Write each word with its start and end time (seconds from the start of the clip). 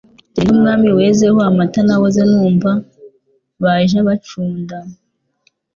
Turi 0.33 0.47
n' 0.49 0.53
Umwami 0.55 0.87
wezeho 0.97 1.39
amata 1.49 1.79
Nahoze 1.85 2.21
numva 2.31 2.69
abaja 3.57 3.97
bacunda, 4.07 4.77